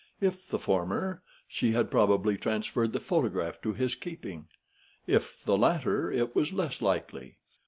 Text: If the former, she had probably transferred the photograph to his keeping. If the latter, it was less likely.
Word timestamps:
If 0.19 0.49
the 0.49 0.57
former, 0.57 1.21
she 1.47 1.73
had 1.73 1.91
probably 1.91 2.35
transferred 2.35 2.91
the 2.91 2.99
photograph 2.99 3.61
to 3.61 3.71
his 3.73 3.93
keeping. 3.93 4.47
If 5.05 5.43
the 5.43 5.59
latter, 5.59 6.11
it 6.11 6.35
was 6.35 6.53
less 6.53 6.81
likely. 6.81 7.37